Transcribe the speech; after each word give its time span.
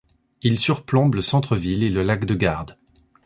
Il 0.41 0.57
surplombe 0.59 1.13
le 1.13 1.21
centre-ville 1.21 1.83
et 1.83 1.91
le 1.91 2.01
lac 2.01 2.25
de 2.25 2.33
Garde. 2.33 2.75